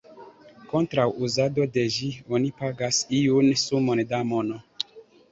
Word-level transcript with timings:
Kontraŭ 0.69 1.03
uzado 1.25 1.65
de 1.75 1.83
ĝi 1.95 2.09
oni 2.37 2.49
pagas 2.61 3.01
iun 3.17 3.51
sumon 3.65 4.01
da 4.15 4.23
mono. 4.31 4.59